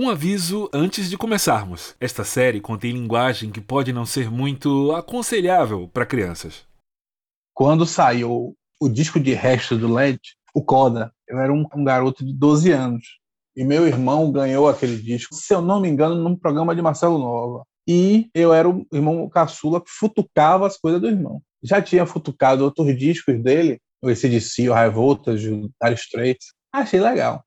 Um 0.00 0.08
aviso 0.08 0.70
antes 0.72 1.10
de 1.10 1.18
começarmos. 1.18 1.96
Esta 1.98 2.22
série 2.22 2.60
contém 2.60 2.92
linguagem 2.92 3.50
que 3.50 3.60
pode 3.60 3.92
não 3.92 4.06
ser 4.06 4.30
muito 4.30 4.92
aconselhável 4.92 5.88
para 5.88 6.06
crianças. 6.06 6.64
Quando 7.52 7.84
saiu 7.84 8.54
o 8.80 8.88
disco 8.88 9.18
de 9.18 9.34
resto 9.34 9.76
do 9.76 9.92
LED, 9.92 10.20
o 10.54 10.62
Coda, 10.62 11.12
eu 11.26 11.40
era 11.40 11.52
um, 11.52 11.66
um 11.74 11.82
garoto 11.82 12.24
de 12.24 12.32
12 12.32 12.70
anos. 12.70 13.18
E 13.56 13.64
meu 13.64 13.88
irmão 13.88 14.30
ganhou 14.30 14.68
aquele 14.68 15.02
disco, 15.02 15.34
se 15.34 15.52
eu 15.52 15.60
não 15.60 15.80
me 15.80 15.88
engano, 15.88 16.14
num 16.14 16.36
programa 16.36 16.76
de 16.76 16.80
Marcelo 16.80 17.18
Nova. 17.18 17.64
E 17.84 18.30
eu 18.32 18.54
era 18.54 18.68
o 18.68 18.86
irmão 18.92 19.28
caçula 19.28 19.80
que 19.80 19.90
futucava 19.90 20.64
as 20.64 20.78
coisas 20.78 21.00
do 21.00 21.08
irmão. 21.08 21.42
Já 21.60 21.82
tinha 21.82 22.06
futucado 22.06 22.62
outros 22.62 22.96
discos 22.96 23.42
dele, 23.42 23.80
o 24.00 24.08
ACDC, 24.08 24.68
o 24.68 24.74
High 24.74 24.90
Voltage, 24.90 25.50
o 25.50 25.68
Dire 25.82 25.94
Straits. 25.94 26.52
Achei 26.72 27.00
legal. 27.00 27.42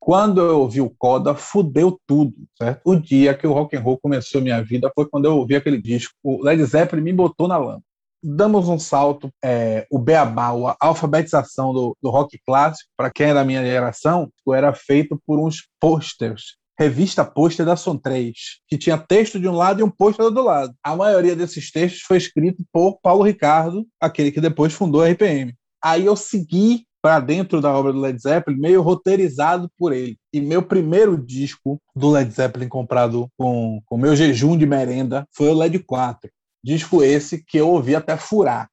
Quando 0.00 0.40
eu 0.40 0.60
ouvi 0.60 0.80
o 0.80 0.88
Coda, 0.88 1.34
fudeu 1.34 2.00
tudo, 2.06 2.34
certo? 2.56 2.80
O 2.84 2.96
dia 2.96 3.34
que 3.34 3.46
o 3.46 3.52
rock 3.52 3.76
and 3.76 3.80
roll 3.80 3.98
começou 3.98 4.40
minha 4.40 4.62
vida 4.62 4.90
foi 4.94 5.06
quando 5.06 5.26
eu 5.26 5.36
ouvi 5.36 5.54
aquele 5.54 5.80
disco. 5.80 6.14
O 6.24 6.42
Led 6.42 6.64
Zeppelin 6.64 7.02
me 7.02 7.12
botou 7.12 7.46
na 7.46 7.58
lama. 7.58 7.82
Damos 8.22 8.68
um 8.68 8.78
salto, 8.78 9.30
é, 9.44 9.86
o 9.90 9.98
beabá, 9.98 10.48
a 10.48 10.76
alfabetização 10.80 11.72
do, 11.72 11.96
do 12.02 12.10
rock 12.10 12.38
clássico, 12.46 12.90
para 12.96 13.10
quem 13.10 13.28
é 13.28 13.34
da 13.34 13.44
minha 13.44 13.62
geração, 13.62 14.30
era 14.48 14.72
feito 14.74 15.20
por 15.26 15.38
uns 15.38 15.68
posters 15.78 16.58
revista 16.80 17.22
pôster 17.22 17.66
da 17.66 17.76
Som 17.76 17.98
3, 17.98 18.34
que 18.66 18.78
tinha 18.78 18.96
texto 18.96 19.38
de 19.38 19.46
um 19.46 19.54
lado 19.54 19.80
e 19.80 19.82
um 19.82 19.90
pôster 19.90 20.30
do 20.30 20.42
lado. 20.42 20.74
A 20.82 20.96
maioria 20.96 21.36
desses 21.36 21.70
textos 21.70 22.00
foi 22.00 22.16
escrito 22.16 22.64
por 22.72 22.98
Paulo 23.02 23.22
Ricardo, 23.22 23.86
aquele 24.00 24.32
que 24.32 24.40
depois 24.40 24.72
fundou 24.72 25.02
a 25.02 25.08
RPM. 25.10 25.54
Aí 25.84 26.06
eu 26.06 26.16
segui 26.16 26.86
para 27.02 27.20
dentro 27.20 27.60
da 27.60 27.72
obra 27.72 27.92
do 27.92 28.00
Led 28.00 28.20
Zeppelin, 28.20 28.58
meio 28.58 28.82
roteirizado 28.82 29.70
por 29.78 29.92
ele. 29.92 30.16
E 30.32 30.40
meu 30.40 30.62
primeiro 30.62 31.16
disco 31.16 31.80
do 31.94 32.10
Led 32.10 32.30
Zeppelin 32.30 32.68
comprado 32.68 33.28
com 33.36 33.80
o 33.90 33.98
meu 33.98 34.14
jejum 34.14 34.56
de 34.56 34.66
merenda 34.66 35.26
foi 35.32 35.48
o 35.48 35.54
Led 35.54 35.78
4. 35.78 36.30
Disco 36.62 37.02
esse 37.02 37.42
que 37.44 37.58
eu 37.58 37.68
ouvi 37.68 37.94
até 37.94 38.16
furar. 38.16 38.68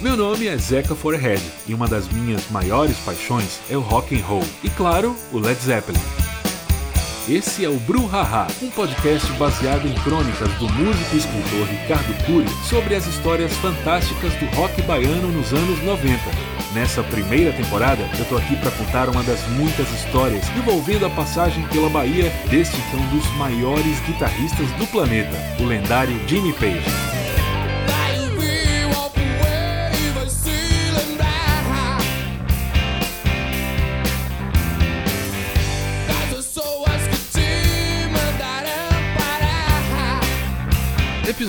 Meu 0.00 0.16
nome 0.16 0.46
é 0.46 0.56
Zeca 0.56 0.94
Forehead 0.94 1.42
e 1.68 1.74
uma 1.74 1.86
das 1.86 2.08
minhas 2.08 2.50
maiores 2.50 2.96
paixões 3.00 3.60
é 3.68 3.76
o 3.76 3.80
rock 3.80 4.18
and 4.18 4.24
roll 4.24 4.44
e 4.64 4.70
claro, 4.70 5.14
o 5.30 5.38
Led 5.38 5.60
Zeppelin. 5.60 6.29
Esse 7.30 7.64
é 7.64 7.68
o 7.68 7.78
Bruhaha, 7.78 8.48
um 8.60 8.68
podcast 8.70 9.32
baseado 9.34 9.86
em 9.86 9.94
crônicas 10.02 10.52
do 10.54 10.68
músico 10.68 11.14
e 11.14 11.18
escritor 11.18 11.64
Ricardo 11.68 12.26
Cury 12.26 12.48
sobre 12.68 12.96
as 12.96 13.06
histórias 13.06 13.52
fantásticas 13.58 14.34
do 14.34 14.46
rock 14.56 14.82
baiano 14.82 15.28
nos 15.28 15.52
anos 15.52 15.80
90. 15.84 16.18
Nessa 16.74 17.04
primeira 17.04 17.52
temporada, 17.52 18.02
eu 18.18 18.24
tô 18.24 18.36
aqui 18.36 18.56
para 18.56 18.72
contar 18.72 19.08
uma 19.08 19.22
das 19.22 19.46
muitas 19.50 19.88
histórias 19.92 20.44
envolvendo 20.58 21.06
a 21.06 21.10
passagem 21.10 21.64
pela 21.68 21.88
Bahia 21.88 22.32
deste 22.50 22.74
que 22.74 22.96
é 22.96 22.98
um 22.98 23.16
dos 23.16 23.30
maiores 23.36 24.00
guitarristas 24.00 24.68
do 24.72 24.86
planeta, 24.88 25.36
o 25.60 25.66
lendário 25.66 26.20
Jimmy 26.26 26.52
Page. 26.54 27.19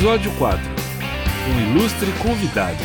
Episódio 0.01 0.35
4 0.39 0.59
Um 1.47 1.71
ilustre 1.75 2.07
convidado. 2.23 2.83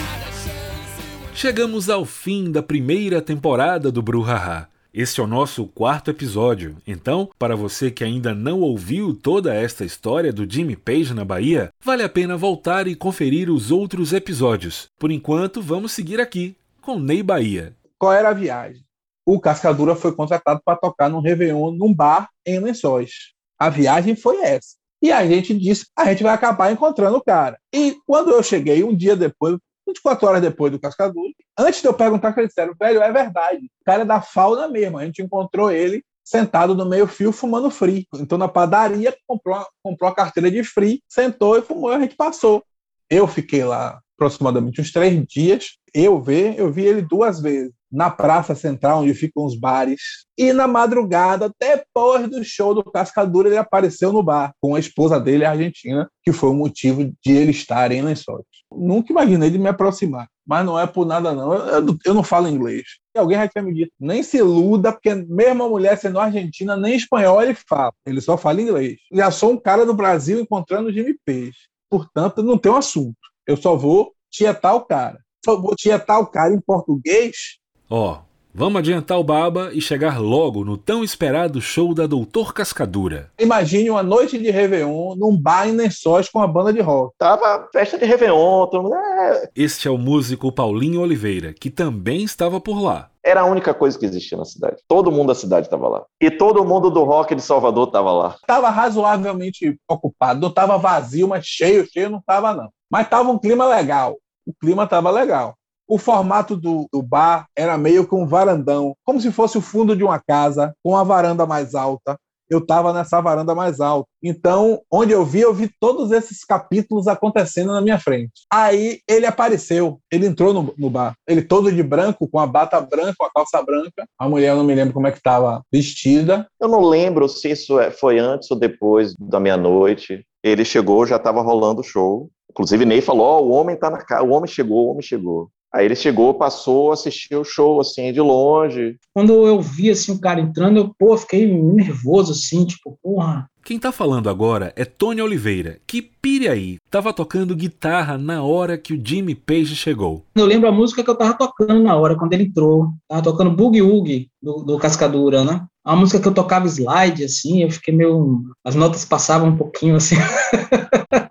Chegamos 1.33 1.89
ao 1.89 2.05
fim 2.05 2.53
da 2.53 2.63
primeira 2.63 3.23
temporada 3.23 3.91
do 3.91 4.03
Bruhaha. 4.03 4.69
Este 4.93 5.23
é 5.23 5.25
o 5.25 5.27
nosso 5.27 5.67
quarto 5.67 6.11
episódio. 6.11 6.77
Então, 6.87 7.31
para 7.39 7.57
você 7.57 7.91
que 7.91 8.05
ainda 8.05 8.35
não 8.35 8.61
ouviu 8.61 9.15
toda 9.15 9.55
esta 9.55 9.83
história 9.83 10.31
do 10.31 10.47
Jimmy 10.47 10.77
Page 10.77 11.15
na 11.15 11.25
Bahia, 11.25 11.71
vale 11.83 12.03
a 12.03 12.09
pena 12.09 12.37
voltar 12.37 12.87
e 12.87 12.95
conferir 12.95 13.49
os 13.49 13.71
outros 13.71 14.13
episódios. 14.13 14.91
Por 14.99 15.11
enquanto, 15.11 15.63
vamos 15.63 15.93
seguir 15.93 16.21
aqui 16.21 16.55
com 16.83 16.99
Ney 16.99 17.23
Bahia. 17.23 17.75
Qual 17.99 18.13
era 18.13 18.29
a 18.29 18.35
viagem? 18.35 18.83
O 19.25 19.41
Cascadura 19.41 19.97
foi 19.97 20.13
contratado 20.15 20.61
para 20.63 20.77
tocar 20.77 21.09
num 21.09 21.21
Réveillon 21.21 21.71
num 21.71 21.95
bar 21.95 22.29
em 22.45 22.61
Lençóis. 22.61 23.33
A 23.59 23.71
viagem 23.71 24.15
foi 24.15 24.43
essa. 24.43 24.77
E 25.03 25.13
a 25.13 25.27
gente 25.27 25.57
disse, 25.59 25.87
a 25.97 26.07
gente 26.07 26.23
vai 26.23 26.35
acabar 26.35 26.73
encontrando 26.73 27.17
o 27.17 27.23
cara. 27.23 27.59
E 27.73 27.97
quando 28.07 28.31
eu 28.31 28.43
cheguei, 28.43 28.83
um 28.83 28.97
dia 28.97 29.15
depois, 29.17 29.59
24 29.87 30.27
horas 30.27 30.43
depois 30.43 30.73
do 30.73 30.81
Cascadura, 30.81 31.33
antes 31.59 31.81
de 31.81 31.87
eu 31.87 31.95
perguntar, 31.95 32.37
eles 32.37 32.49
disseram, 32.49 32.75
velho, 32.79 33.03
é 33.03 33.13
verdade, 33.13 33.67
o 33.67 33.85
cara 33.85 34.03
é 34.03 34.07
da 34.07 34.21
fauna 34.21 34.69
mesmo, 34.69 34.99
a 34.99 35.05
gente 35.05 35.23
encontrou 35.23 35.71
ele 35.71 36.03
sentado 36.25 36.75
no 36.75 36.85
meio 36.85 37.07
fio 37.07 37.31
fumando 37.31 37.71
free. 37.71 38.07
Então 38.17 38.37
na 38.37 38.49
padaria 38.49 39.17
comprou, 39.27 39.65
comprou 39.83 40.11
a 40.11 40.15
carteira 40.15 40.51
de 40.51 40.65
free, 40.65 41.01
sentou 41.09 41.57
e 41.57 41.63
fumou, 41.63 41.93
a 41.93 42.01
gente 42.01 42.17
passou. 42.17 42.65
Eu 43.09 43.29
fiquei 43.29 43.63
lá 43.63 44.01
aproximadamente 44.17 44.81
uns 44.81 44.91
três 44.91 45.25
dias. 45.27 45.77
Eu 45.95 46.21
vi, 46.21 46.57
eu 46.57 46.73
vi 46.73 46.85
ele 46.85 47.03
duas 47.03 47.41
vezes 47.41 47.73
na 47.91 48.11
Praça 48.11 48.55
Central, 48.55 49.03
onde 49.03 49.15
ficam 49.15 49.45
os 49.45 49.59
bares. 49.59 50.01
E 50.37 50.53
na 50.53 50.67
madrugada, 50.67 51.51
depois 51.59 52.29
do 52.29 52.45
show 52.45 52.75
do 52.75 52.85
Cascadura, 52.85 53.49
ele 53.49 53.57
apareceu 53.57 54.13
no 54.13 54.23
bar 54.23 54.53
com 54.61 54.75
a 54.75 54.81
esposa 54.81 55.19
dele, 55.19 55.45
a 55.45 55.51
Argentina, 55.51 56.09
que 56.23 56.33
foi 56.33 56.51
o 56.51 56.55
motivo 56.55 57.05
de 57.05 57.33
ele 57.33 57.51
estar 57.51 57.91
em 57.93 58.03
Lençóis. 58.03 58.45
Nunca 58.71 59.13
imaginei 59.13 59.49
de 59.49 59.59
me 59.59 59.69
aproximar, 59.69 60.29
mas 60.47 60.67
não 60.67 60.79
é 60.79 60.87
por 60.87 61.07
nada 61.07 61.33
não. 61.33 61.55
Eu, 61.55 61.97
eu 62.05 62.15
não 62.15 62.23
falo 62.23 62.49
inglês. 62.49 62.85
E 63.15 63.19
alguém 63.19 63.39
já 63.39 63.49
tinha 63.49 63.63
me 63.63 63.73
dito, 63.73 63.93
nem 63.99 64.23
se 64.23 64.39
iluda, 64.39 64.93
porque 64.93 65.15
mesmo 65.15 65.63
a 65.63 65.69
mulher 65.69 65.97
sendo 65.97 66.19
argentina, 66.19 66.77
nem 66.77 66.97
espanhol 66.97 67.41
ele 67.41 67.55
fala. 67.55 67.93
Ele 68.05 68.21
só 68.21 68.37
fala 68.37 68.61
inglês. 68.61 68.99
Já 69.13 69.31
sou 69.31 69.53
um 69.53 69.57
cara 69.57 69.87
do 69.87 69.95
Brasil 69.95 70.41
encontrando 70.41 70.93
Jimmy 70.93 71.17
Page. 71.25 71.57
Portanto, 71.89 72.43
não 72.43 72.59
tem 72.59 72.71
um 72.71 72.77
assunto. 72.77 73.17
Eu 73.47 73.57
só 73.57 73.77
vou 73.77 74.13
tietar 74.31 74.75
o 74.75 74.85
cara. 74.85 75.19
Só 75.45 75.61
vou 75.61 75.77
tietar 75.77 76.19
o 76.21 76.27
cara 76.27 76.53
em 76.53 76.61
português 76.61 77.59
Ó, 77.89 78.15
oh, 78.15 78.19
vamos 78.53 78.81
adiantar 78.81 79.17
o 79.17 79.23
baba 79.23 79.71
e 79.73 79.81
chegar 79.81 80.21
logo 80.21 80.65
no 80.65 80.77
tão 80.77 81.05
esperado 81.05 81.61
show 81.61 81.95
da 81.95 82.05
Doutor 82.05 82.53
Cascadura. 82.53 83.31
Imagine 83.39 83.91
uma 83.91 84.03
noite 84.03 84.37
de 84.37 84.51
Réveillon 84.51 85.15
num 85.15 85.41
bar 85.41 85.69
em 85.69 85.73
Lençóis 85.73 86.29
com 86.29 86.41
a 86.41 86.49
banda 86.49 86.73
de 86.73 86.81
rock. 86.81 87.15
Tava 87.17 87.69
festa 87.73 87.97
de 87.97 88.05
Réveillon, 88.05 88.67
todo 88.67 88.83
mundo... 88.83 88.97
É... 88.97 89.49
Este 89.55 89.87
é 89.87 89.91
o 89.91 89.97
músico 89.97 90.51
Paulinho 90.51 91.01
Oliveira, 91.01 91.53
que 91.53 91.71
também 91.71 92.25
estava 92.25 92.61
por 92.61 92.83
lá. 92.83 93.09
Era 93.25 93.43
a 93.43 93.47
única 93.47 93.73
coisa 93.73 93.97
que 93.97 94.05
existia 94.05 94.37
na 94.37 94.45
cidade. 94.45 94.83
Todo 94.89 95.13
mundo 95.13 95.29
da 95.29 95.35
cidade 95.37 95.69
estava 95.69 95.89
lá. 95.89 96.05
E 96.21 96.29
todo 96.29 96.65
mundo 96.65 96.91
do 96.91 97.05
rock 97.05 97.37
de 97.37 97.43
Salvador 97.43 97.87
estava 97.87 98.11
lá. 98.11 98.35
Estava 98.35 98.69
razoavelmente 98.69 99.79
ocupado. 99.89 100.41
Não 100.41 100.49
estava 100.49 100.77
vazio, 100.77 101.29
mas 101.29 101.47
cheio, 101.47 101.87
cheio 101.89 102.11
não 102.11 102.19
estava 102.19 102.53
não. 102.53 102.69
Mas 102.91 103.05
estava 103.05 103.31
um 103.31 103.39
clima 103.39 103.65
legal. 103.65 104.17
O 104.45 104.53
clima 104.61 104.83
estava 104.83 105.09
legal. 105.13 105.55
O 105.89 105.99
formato 105.99 106.57
do, 106.57 106.89
do, 106.93 107.03
bar 107.03 107.47
era 107.57 107.79
meio 107.79 108.07
que 108.07 108.15
um 108.15 108.27
varandão, 108.27 108.95
como 109.05 109.21
se 109.21 109.31
fosse 109.31 109.57
o 109.57 109.61
fundo 109.61 109.95
de 109.97 110.03
uma 110.03 110.19
casa, 110.19 110.75
com 110.83 110.97
a 110.97 111.05
varanda 111.05 111.47
mais 111.47 111.75
alta. 111.75 112.19
Eu 112.49 112.59
estava 112.59 112.93
nessa 112.93 113.21
varanda 113.21 113.55
mais 113.55 113.81
alta. 113.81 114.09
Então, 114.23 114.81
onde 114.91 115.13
eu 115.13 115.25
vi, 115.25 115.41
eu 115.41 115.53
vi 115.53 115.69
todos 115.81 116.13
esses 116.13 116.45
capítulos 116.45 117.09
acontecendo 117.09 117.73
na 117.73 117.81
minha 117.81 117.99
frente. 117.99 118.47
Aí 118.53 119.01
ele 119.09 119.27
apareceu, 119.27 119.99
ele 120.13 120.27
entrou 120.27 120.53
no, 120.53 120.73
no 120.79 120.89
bar. 120.89 121.15
Ele 121.27 121.43
todo 121.43 121.73
de 121.73 121.83
branco, 121.83 122.29
com 122.29 122.39
a 122.39 122.47
bata 122.47 122.81
branca, 122.81 123.17
a 123.21 123.31
calça 123.33 123.61
branca. 123.63 124.07
A 124.19 124.29
mulher, 124.29 124.51
eu 124.51 124.57
não 124.57 124.65
me 124.65 124.75
lembro 124.75 124.95
como 124.95 125.09
é 125.09 125.11
que 125.13 125.19
estava 125.19 125.61
vestida. 125.73 126.47
Eu 126.61 126.69
não 126.69 126.83
lembro 126.83 127.29
se 127.29 127.51
isso 127.51 127.81
é, 127.81 127.91
foi 127.91 128.19
antes 128.19 128.49
ou 128.51 128.59
depois 128.59 129.15
da 129.19 129.41
meia-noite. 129.41 130.25
Ele 130.43 130.65
chegou, 130.65 131.07
já 131.07 131.17
estava 131.17 131.43
rolando 131.43 131.81
o 131.81 131.85
show. 131.85 132.31
Inclusive, 132.51 132.87
Ney 132.87 133.01
falou: 133.03 133.43
oh, 133.43 133.47
o 133.47 133.51
homem 133.51 133.77
tá 133.77 133.91
na 133.91 133.99
casa, 133.99 134.23
o 134.23 134.31
homem 134.31 134.49
chegou, 134.49 134.87
o 134.87 134.91
homem 134.93 135.03
chegou. 135.03 135.51
Aí 135.77 135.85
ele 135.85 135.95
chegou, 135.95 136.33
passou, 136.33 136.91
assistiu 136.91 137.43
o 137.43 137.45
show, 137.45 137.79
assim, 137.79 138.11
de 138.11 138.19
longe. 138.19 138.97
Quando 139.13 139.47
eu 139.47 139.61
vi, 139.61 139.91
assim, 139.91 140.11
o 140.11 140.19
cara 140.19 140.41
entrando, 140.41 140.79
eu, 140.79 140.91
pô, 140.99 141.15
fiquei 141.19 141.47
nervoso, 141.47 142.33
assim, 142.33 142.65
tipo, 142.65 142.99
porra. 143.03 143.47
Quem 143.63 143.79
tá 143.79 143.93
falando 143.93 144.31
agora 144.31 144.73
é 144.75 144.87
Tony 144.87 145.21
Oliveira, 145.21 145.79
que 145.87 146.01
pire 146.01 146.49
aí, 146.49 146.79
tava 146.89 147.13
tocando 147.13 147.55
guitarra 147.55 148.17
na 148.17 148.43
hora 148.43 148.79
que 148.79 148.95
o 148.95 149.03
Jimmy 149.05 149.35
Page 149.35 149.77
chegou. 149.77 150.25
Eu 150.35 150.47
lembro 150.47 150.67
a 150.67 150.73
música 150.73 151.05
que 151.05 151.11
eu 151.11 151.15
tava 151.15 151.35
tocando 151.35 151.83
na 151.83 151.95
hora, 151.95 152.17
quando 152.17 152.33
ele 152.33 152.45
entrou. 152.45 152.89
Tava 153.07 153.21
tocando 153.21 153.51
Boogie 153.51 153.83
Woogie, 153.83 154.31
do, 154.41 154.63
do 154.63 154.79
Cascadura, 154.79 155.45
né? 155.45 155.67
A 155.85 155.95
música 155.95 156.19
que 156.19 156.27
eu 156.27 156.33
tocava 156.33 156.67
slide, 156.67 157.23
assim, 157.23 157.63
eu 157.63 157.71
fiquei 157.71 157.95
meio... 157.95 158.45
As 158.65 158.75
notas 158.75 159.05
passavam 159.05 159.51
um 159.51 159.57
pouquinho, 159.57 159.97
assim. 159.97 160.17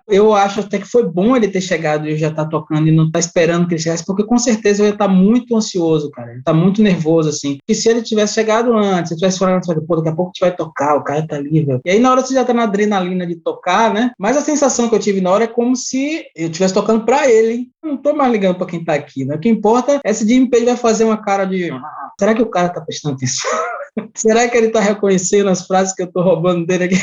Eu 0.08 0.34
acho 0.34 0.60
até 0.60 0.78
que 0.78 0.86
foi 0.86 1.04
bom 1.04 1.36
ele 1.36 1.48
ter 1.48 1.60
chegado 1.60 2.08
e 2.08 2.16
já 2.16 2.30
tá 2.30 2.44
tocando 2.44 2.86
e 2.88 2.92
não 2.92 3.10
tá 3.10 3.18
esperando 3.18 3.66
que 3.66 3.74
ele 3.74 3.82
chegasse, 3.82 4.04
porque 4.04 4.24
com 4.24 4.38
certeza 4.38 4.82
eu 4.82 4.86
ia 4.86 4.92
estar 4.92 5.08
tá 5.08 5.12
muito 5.12 5.56
ansioso, 5.56 6.10
cara. 6.10 6.32
Ele 6.32 6.42
tá 6.42 6.52
muito 6.52 6.82
nervoso, 6.82 7.28
assim. 7.28 7.58
E 7.68 7.74
se 7.74 7.88
ele 7.88 8.02
tivesse 8.02 8.34
chegado 8.34 8.76
antes, 8.76 9.10
se 9.10 9.16
tivesse 9.16 9.38
falado, 9.38 9.60
pô, 9.86 9.96
daqui 9.96 10.08
a 10.08 10.14
pouco 10.14 10.32
tu 10.32 10.40
vai 10.40 10.54
tocar, 10.54 10.94
o 10.94 11.02
cara 11.02 11.26
tá 11.26 11.36
velho. 11.36 11.80
E 11.84 11.90
aí 11.90 11.98
na 11.98 12.10
hora 12.10 12.22
você 12.22 12.34
já 12.34 12.44
tá 12.44 12.54
na 12.54 12.64
adrenalina 12.64 13.26
de 13.26 13.36
tocar, 13.36 13.92
né? 13.92 14.12
Mas 14.18 14.36
a 14.36 14.42
sensação 14.42 14.88
que 14.88 14.94
eu 14.94 15.00
tive 15.00 15.20
na 15.20 15.30
hora 15.30 15.44
é 15.44 15.48
como 15.48 15.74
se 15.74 16.24
eu 16.34 16.46
estivesse 16.46 16.74
tocando 16.74 17.04
pra 17.04 17.28
ele, 17.28 17.52
hein? 17.52 17.70
Não 17.82 17.96
tô 17.96 18.14
mais 18.14 18.30
ligando 18.30 18.56
pra 18.56 18.66
quem 18.66 18.84
tá 18.84 18.94
aqui, 18.94 19.24
né? 19.24 19.36
O 19.36 19.40
que 19.40 19.48
importa 19.48 20.00
é 20.04 20.12
se 20.12 20.26
Jimmy 20.26 20.50
Page 20.50 20.64
vai 20.64 20.76
fazer 20.76 21.04
uma 21.04 21.16
cara 21.16 21.44
de. 21.44 21.70
Ah, 21.70 22.10
será 22.18 22.34
que 22.34 22.42
o 22.42 22.50
cara 22.50 22.68
tá 22.68 22.80
prestando 22.80 23.16
atenção? 23.16 23.50
Será 24.14 24.48
que 24.48 24.56
ele 24.56 24.70
tá 24.70 24.80
reconhecendo 24.80 25.48
as 25.48 25.66
frases 25.66 25.94
que 25.94 26.02
eu 26.02 26.12
tô 26.12 26.22
roubando 26.22 26.66
dele 26.66 26.84
aqui? 26.84 26.96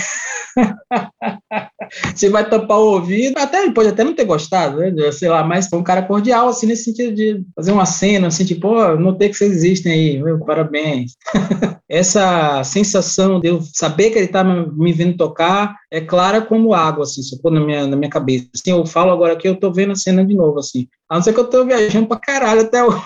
Você 2.15 2.29
vai 2.29 2.47
tampar 2.47 2.79
o 2.79 2.93
ouvido, 2.93 3.37
até 3.37 3.63
ele 3.63 3.73
pode 3.73 3.89
até 3.89 4.03
não 4.03 4.15
ter 4.15 4.25
gostado, 4.25 4.77
né? 4.77 5.11
Sei 5.11 5.29
lá, 5.29 5.43
mas 5.43 5.67
foi 5.67 5.77
um 5.79 5.83
cara 5.83 6.01
cordial, 6.01 6.47
assim, 6.47 6.65
nesse 6.65 6.85
sentido 6.85 7.13
de 7.13 7.43
fazer 7.55 7.71
uma 7.71 7.85
cena, 7.85 8.27
assim, 8.27 8.45
tipo, 8.45 8.67
oh, 8.69 8.95
notei 8.97 9.29
que 9.29 9.35
vocês 9.35 9.51
existem 9.51 9.91
aí, 9.91 10.23
meu, 10.23 10.39
parabéns. 10.39 11.15
Essa 11.89 12.63
sensação 12.63 13.39
de 13.39 13.49
eu 13.49 13.61
saber 13.61 14.09
que 14.09 14.17
ele 14.17 14.27
tá 14.27 14.43
me 14.43 14.91
vendo 14.91 15.17
tocar 15.17 15.75
é 15.91 16.01
clara 16.01 16.41
como 16.41 16.73
água, 16.73 17.03
assim, 17.03 17.21
só 17.21 17.37
na 17.49 17.59
minha, 17.59 17.85
na 17.85 17.95
minha 17.95 18.09
cabeça. 18.09 18.47
Assim, 18.55 18.71
eu 18.71 18.85
falo 18.85 19.11
agora 19.11 19.35
que 19.35 19.47
eu 19.47 19.55
tô 19.55 19.71
vendo 19.71 19.91
a 19.91 19.95
cena 19.95 20.25
de 20.25 20.35
novo, 20.35 20.59
assim. 20.59 20.87
A 21.09 21.15
não 21.15 21.21
ser 21.21 21.33
que 21.33 21.39
eu 21.39 21.49
tô 21.49 21.65
viajando 21.65 22.07
pra 22.07 22.17
caralho 22.17 22.61
até 22.61 22.83
hoje. 22.83 23.01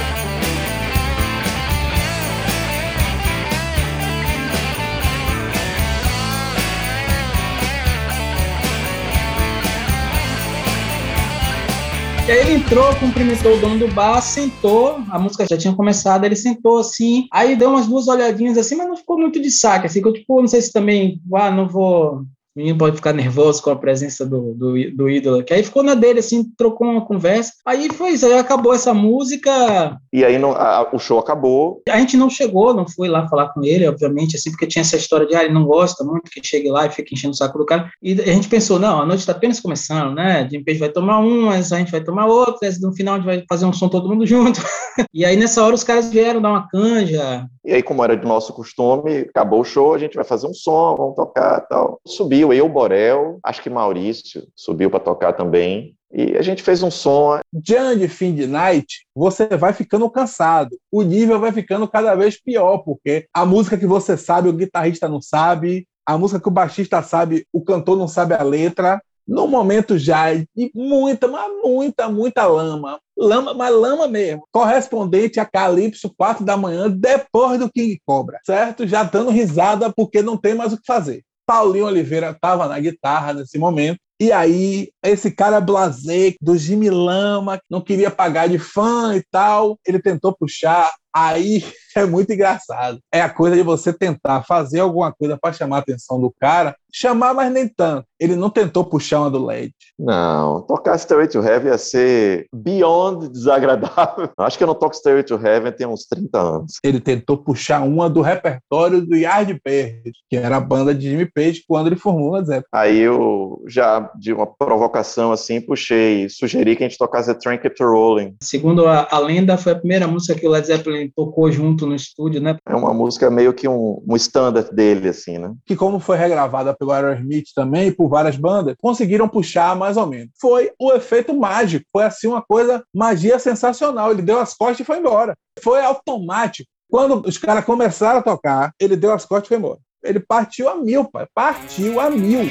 E 12.25 12.31
aí 12.31 12.39
ele 12.39 12.53
entrou, 12.53 12.95
cumprimentou 12.95 13.57
o 13.57 13.59
dono 13.59 13.79
do 13.79 13.93
bar, 13.93 14.21
sentou, 14.21 15.03
a 15.11 15.19
música 15.19 15.45
já 15.45 15.57
tinha 15.57 15.75
começado, 15.75 16.23
ele 16.23 16.37
sentou 16.37 16.79
assim, 16.79 17.27
aí 17.29 17.53
deu 17.53 17.69
umas 17.69 17.85
duas 17.85 18.07
olhadinhas 18.07 18.57
assim, 18.57 18.75
mas 18.75 18.87
não 18.87 18.95
ficou 18.95 19.19
muito 19.19 19.41
de 19.41 19.51
saque, 19.51 19.87
assim, 19.87 20.01
que 20.01 20.07
eu 20.07 20.13
tipo, 20.13 20.39
não 20.39 20.47
sei 20.47 20.61
se 20.61 20.71
também, 20.71 21.21
ah, 21.33 21.51
não 21.51 21.67
vou 21.67 22.23
o 22.55 22.59
menino 22.59 22.77
pode 22.77 22.95
ficar 22.97 23.13
nervoso 23.13 23.61
com 23.63 23.71
a 23.71 23.75
presença 23.75 24.25
do, 24.25 24.53
do, 24.53 24.73
do, 24.95 25.09
ídolo, 25.09 25.43
que 25.43 25.53
aí 25.53 25.63
ficou 25.63 25.81
na 25.81 25.95
dele, 25.95 26.19
assim, 26.19 26.43
trocou 26.55 26.87
uma 26.87 27.03
conversa. 27.03 27.53
Aí 27.65 27.91
foi 27.91 28.11
isso, 28.11 28.27
aí 28.27 28.37
acabou 28.37 28.73
essa 28.73 28.93
música. 28.93 29.97
E 30.11 30.23
aí 30.23 30.37
não, 30.37 30.51
a, 30.51 30.87
o 30.93 30.99
show 30.99 31.17
acabou. 31.17 31.81
A 31.89 31.97
gente 31.99 32.15
não 32.15 32.29
chegou, 32.29 32.73
não 32.73 32.87
fui 32.87 33.07
lá 33.07 33.27
falar 33.27 33.49
com 33.49 33.63
ele, 33.63 33.87
obviamente, 33.87 34.35
assim, 34.35 34.51
porque 34.51 34.67
tinha 34.67 34.81
essa 34.81 34.95
história 34.95 35.25
de, 35.25 35.35
ah, 35.35 35.43
ele 35.43 35.53
não 35.53 35.65
gosta 35.65 36.03
muito 36.03 36.29
que 36.29 36.45
chegue 36.45 36.69
lá 36.69 36.85
e 36.85 36.91
fique 36.91 37.15
enchendo 37.15 37.33
o 37.33 37.37
saco 37.37 37.57
do 37.57 37.65
cara. 37.65 37.89
E 38.01 38.13
a 38.21 38.33
gente 38.33 38.47
pensou, 38.47 38.77
não, 38.77 39.01
a 39.01 39.05
noite 39.05 39.21
está 39.21 39.31
apenas 39.31 39.59
começando, 39.59 40.13
né? 40.13 40.43
De 40.43 40.59
Page 40.63 40.79
vai 40.79 40.89
tomar 40.89 41.19
umas, 41.19 41.73
a 41.73 41.79
gente 41.79 41.91
vai 41.91 42.03
tomar 42.03 42.27
outras, 42.27 42.79
no 42.79 42.93
final 42.93 43.15
a 43.15 43.17
gente 43.17 43.25
vai 43.25 43.43
fazer 43.49 43.65
um 43.65 43.73
som 43.73 43.89
todo 43.89 44.07
mundo 44.07 44.27
junto. 44.27 44.61
e 45.11 45.25
aí 45.25 45.35
nessa 45.35 45.63
hora 45.63 45.73
os 45.73 45.83
caras 45.83 46.11
vieram 46.11 46.39
dar 46.39 46.49
uma 46.49 46.67
canja. 46.67 47.47
E 47.65 47.73
aí, 47.73 47.81
como 47.81 48.03
era 48.03 48.17
de 48.17 48.27
nosso 48.27 48.51
costume, 48.51 49.19
acabou 49.19 49.61
o 49.61 49.65
show, 49.65 49.93
a 49.93 49.97
gente 49.97 50.15
vai 50.15 50.25
fazer 50.25 50.47
um 50.47 50.53
som, 50.53 50.95
vamos 50.97 51.15
tocar 51.15 51.61
tal. 51.61 51.99
Subiu 52.05 52.42
subiu 52.43 52.53
eu, 52.53 52.67
Borel, 52.67 53.39
acho 53.43 53.61
que 53.61 53.69
Maurício 53.69 54.47
subiu 54.55 54.89
para 54.89 54.99
tocar 54.99 55.33
também. 55.33 55.95
E 56.11 56.37
a 56.37 56.41
gente 56.41 56.61
fez 56.61 56.83
um 56.83 56.91
som. 56.91 57.39
Diante 57.51 57.99
de 57.99 58.07
fim 58.07 58.35
de 58.35 58.45
night, 58.45 59.05
você 59.15 59.47
vai 59.47 59.73
ficando 59.73 60.09
cansado. 60.09 60.77
O 60.91 61.01
nível 61.01 61.39
vai 61.39 61.51
ficando 61.51 61.87
cada 61.87 62.13
vez 62.15 62.39
pior, 62.39 62.79
porque 62.79 63.25
a 63.33 63.45
música 63.45 63.77
que 63.77 63.87
você 63.87 64.17
sabe, 64.17 64.49
o 64.49 64.53
guitarrista 64.53 65.07
não 65.07 65.21
sabe, 65.21 65.87
a 66.05 66.17
música 66.17 66.39
que 66.39 66.47
o 66.47 66.51
baixista 66.51 67.01
sabe, 67.01 67.47
o 67.51 67.63
cantor 67.63 67.97
não 67.97 68.07
sabe 68.07 68.35
a 68.35 68.43
letra. 68.43 69.01
No 69.25 69.47
momento 69.47 69.97
já 69.97 70.33
de 70.33 70.71
muita, 70.75 71.29
mas 71.29 71.49
muita, 71.63 72.09
muita 72.09 72.45
lama. 72.45 72.99
Lama, 73.17 73.53
mas 73.53 73.73
lama 73.73 74.07
mesmo. 74.07 74.45
Correspondente 74.51 75.39
a 75.39 75.45
Calypso, 75.45 76.13
4 76.15 76.45
da 76.45 76.57
manhã, 76.57 76.89
depois 76.89 77.57
do 77.57 77.71
King 77.71 77.99
Cobra, 78.05 78.39
certo? 78.43 78.85
Já 78.85 79.01
dando 79.03 79.31
risada 79.31 79.91
porque 79.91 80.21
não 80.21 80.35
tem 80.35 80.53
mais 80.53 80.73
o 80.73 80.77
que 80.77 80.85
fazer. 80.85 81.23
Paulinho 81.45 81.85
Oliveira 81.85 82.31
estava 82.31 82.67
na 82.67 82.79
guitarra 82.79 83.33
nesse 83.33 83.57
momento. 83.57 83.99
E 84.19 84.31
aí, 84.31 84.89
esse 85.03 85.31
cara 85.31 85.59
blasé 85.59 86.35
do 86.39 86.57
Jimmy 86.57 86.89
Lama, 86.89 87.59
não 87.69 87.81
queria 87.81 88.09
pagar 88.09 88.47
de 88.47 88.57
fã 88.57 89.15
e 89.15 89.23
tal, 89.29 89.77
ele 89.85 90.01
tentou 90.01 90.35
puxar. 90.35 90.91
Aí 91.13 91.63
é 91.95 92.05
muito 92.05 92.33
engraçado. 92.33 92.99
É 93.11 93.21
a 93.21 93.29
coisa 93.29 93.55
de 93.55 93.63
você 93.63 93.93
tentar 93.93 94.43
fazer 94.43 94.79
alguma 94.79 95.11
coisa 95.11 95.37
para 95.37 95.53
chamar 95.53 95.77
a 95.77 95.79
atenção 95.79 96.19
do 96.19 96.33
cara 96.39 96.75
chamar, 96.93 97.33
mas 97.33 97.51
nem 97.51 97.67
tanto. 97.67 98.05
Ele 98.19 98.35
não 98.35 98.49
tentou 98.49 98.85
puxar 98.85 99.21
uma 99.21 99.31
do 99.31 99.43
LED. 99.43 99.73
Não, 99.97 100.61
tocar 100.61 100.97
Stairway 100.97 101.27
to 101.27 101.39
Heaven 101.39 101.71
ia 101.71 101.77
ser 101.77 102.45
beyond 102.53 103.29
desagradável. 103.29 104.29
Acho 104.37 104.57
que 104.57 104.63
eu 104.63 104.67
não 104.67 104.75
toco 104.75 104.95
Stairway 104.95 105.23
to 105.23 105.35
Heaven 105.35 105.71
tem 105.71 105.87
uns 105.87 106.05
30 106.05 106.39
anos. 106.39 106.73
Ele 106.83 106.99
tentou 106.99 107.37
puxar 107.37 107.81
uma 107.81 108.09
do 108.09 108.21
repertório 108.21 109.05
do 109.05 109.15
Yardbirds, 109.15 110.13
que 110.29 110.37
era 110.37 110.57
a 110.57 110.61
banda 110.61 110.93
de 110.93 111.09
Jimmy 111.09 111.29
Page 111.29 111.63
quando 111.67 111.87
ele 111.87 111.95
formou 111.95 112.29
o 112.29 112.33
Led 112.35 112.45
Zeppelin. 112.45 112.67
Aí 112.71 112.99
eu 112.99 113.61
já, 113.67 114.11
de 114.17 114.31
uma 114.31 114.45
provocação 114.45 115.31
assim, 115.31 115.59
puxei, 115.59 116.29
sugeri 116.29 116.75
que 116.75 116.83
a 116.83 116.87
gente 116.87 116.97
tocasse 116.97 117.33
The 117.33 117.39
Train 117.39 117.57
Kept 117.57 117.83
Rolling. 117.83 118.35
Segundo 118.41 118.87
a, 118.87 119.07
a, 119.09 119.19
lenda, 119.19 119.57
foi 119.57 119.71
a 119.71 119.77
primeira 119.77 120.07
música 120.07 120.39
que 120.39 120.47
o 120.47 120.51
Led 120.51 120.67
Zeppelin 120.67 121.02
tocou 121.09 121.51
junto 121.51 121.85
no 121.85 121.95
estúdio, 121.95 122.41
né? 122.41 122.57
É 122.67 122.75
uma 122.75 122.93
música 122.93 123.29
meio 123.29 123.53
que 123.53 123.67
um, 123.67 124.03
um 124.07 124.15
standard 124.15 124.73
dele, 124.73 125.09
assim, 125.09 125.37
né? 125.37 125.53
Que 125.65 125.75
como 125.75 125.99
foi 125.99 126.17
regravada 126.17 126.75
pelo 126.75 126.91
Aerosmith 126.91 127.47
também, 127.55 127.91
por 127.91 128.09
várias 128.09 128.35
bandas, 128.35 128.75
conseguiram 128.81 129.27
puxar 129.27 129.75
mais 129.75 129.97
ou 129.97 130.07
menos. 130.07 130.29
Foi 130.39 130.71
o 130.79 130.91
efeito 130.93 131.33
mágico, 131.33 131.85
foi 131.91 132.03
assim 132.03 132.27
uma 132.27 132.41
coisa, 132.41 132.83
magia 132.93 133.39
sensacional. 133.39 134.11
Ele 134.11 134.21
deu 134.21 134.39
as 134.39 134.53
costas 134.53 134.81
e 134.81 134.83
foi 134.83 134.99
embora. 134.99 135.35
Foi 135.61 135.83
automático. 135.83 136.69
Quando 136.89 137.27
os 137.27 137.37
caras 137.37 137.65
começaram 137.65 138.19
a 138.19 138.23
tocar, 138.23 138.71
ele 138.79 138.95
deu 138.95 139.13
as 139.13 139.25
costas 139.25 139.45
e 139.45 139.49
foi 139.49 139.57
embora. 139.57 139.79
Ele 140.03 140.19
partiu 140.19 140.69
a 140.69 140.75
mil, 140.75 141.05
pai. 141.05 141.25
Partiu 141.33 141.99
a 141.99 142.09
mil. 142.09 142.49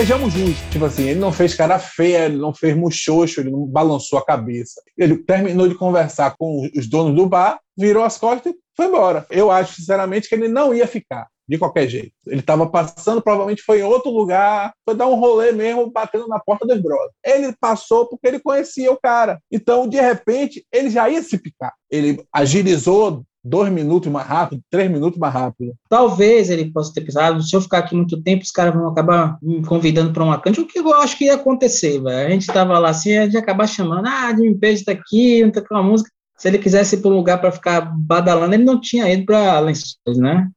Sejamos 0.00 0.32
justos. 0.32 0.70
Tipo 0.70 0.86
assim, 0.86 1.10
ele 1.10 1.20
não 1.20 1.30
fez 1.30 1.54
cara 1.54 1.78
feia, 1.78 2.24
ele 2.24 2.38
não 2.38 2.54
fez 2.54 2.74
muxoxo, 2.74 3.38
ele 3.38 3.50
não 3.50 3.66
balançou 3.66 4.18
a 4.18 4.24
cabeça. 4.24 4.80
Ele 4.96 5.18
terminou 5.18 5.68
de 5.68 5.74
conversar 5.74 6.34
com 6.38 6.66
os 6.74 6.88
donos 6.88 7.14
do 7.14 7.26
bar, 7.26 7.60
virou 7.76 8.02
as 8.02 8.16
costas 8.16 8.50
e 8.50 8.56
foi 8.74 8.86
embora. 8.86 9.26
Eu 9.28 9.50
acho, 9.50 9.74
sinceramente, 9.74 10.26
que 10.26 10.34
ele 10.34 10.48
não 10.48 10.72
ia 10.72 10.86
ficar 10.86 11.28
de 11.46 11.58
qualquer 11.58 11.86
jeito. 11.86 12.14
Ele 12.26 12.40
estava 12.40 12.66
passando, 12.66 13.20
provavelmente 13.20 13.60
foi 13.60 13.80
em 13.80 13.82
outro 13.82 14.10
lugar, 14.10 14.72
foi 14.86 14.94
dar 14.94 15.06
um 15.06 15.16
rolê 15.16 15.52
mesmo, 15.52 15.90
batendo 15.90 16.26
na 16.28 16.38
porta 16.38 16.66
dos 16.66 16.80
brothers. 16.80 17.12
Ele 17.22 17.54
passou 17.60 18.08
porque 18.08 18.26
ele 18.26 18.40
conhecia 18.40 18.90
o 18.90 18.98
cara. 18.98 19.38
Então, 19.52 19.86
de 19.86 20.00
repente, 20.00 20.64
ele 20.72 20.88
já 20.88 21.10
ia 21.10 21.22
se 21.22 21.36
picar. 21.36 21.74
Ele 21.90 22.24
agilizou, 22.32 23.22
dois 23.42 23.72
minutos 23.72 24.10
mais 24.10 24.26
rápido, 24.26 24.62
três 24.70 24.90
minutos 24.90 25.18
mais 25.18 25.32
rápido. 25.32 25.74
Talvez 25.88 26.50
ele 26.50 26.70
possa 26.70 26.92
ter 26.92 27.00
pensado, 27.00 27.42
se 27.42 27.54
eu 27.54 27.60
ficar 27.60 27.78
aqui 27.78 27.94
muito 27.94 28.20
tempo, 28.22 28.42
os 28.42 28.50
caras 28.50 28.74
vão 28.74 28.88
acabar 28.88 29.38
me 29.42 29.64
convidando 29.64 30.12
para 30.12 30.24
uma 30.24 30.40
cante, 30.40 30.60
o 30.60 30.66
que 30.66 30.78
eu 30.78 30.94
acho 30.94 31.16
que 31.16 31.24
ia 31.24 31.34
acontecer, 31.34 32.00
velho. 32.00 32.26
A 32.26 32.30
gente 32.30 32.42
estava 32.42 32.78
lá 32.78 32.90
assim, 32.90 33.16
a 33.16 33.24
gente 33.24 33.34
ia 33.34 33.40
acabar 33.40 33.66
chamando, 33.66 34.06
ah, 34.06 34.34
Jimmy 34.34 34.58
Page 34.58 34.84
tá 34.84 34.92
aqui, 34.92 35.42
não 35.42 35.50
tá 35.50 35.60
com 35.60 35.74
uma 35.74 35.82
música. 35.82 36.10
Se 36.36 36.48
ele 36.48 36.58
quisesse 36.58 36.96
ir 36.96 36.98
para 37.00 37.10
um 37.10 37.16
lugar 37.16 37.38
para 37.38 37.52
ficar 37.52 37.80
badalando, 37.98 38.54
ele 38.54 38.64
não 38.64 38.80
tinha 38.80 39.12
ido 39.12 39.26
para 39.26 39.60
Lençóis, 39.60 40.18
né? 40.18 40.48